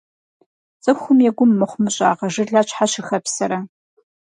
[0.83, 3.59] Цӏыхум и гум мыхъумыщӏагъэ жылэ щхьэ щыхэпсэрэ?